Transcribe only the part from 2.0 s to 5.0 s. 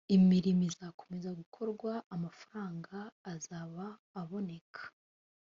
amafaranga azaba aboneka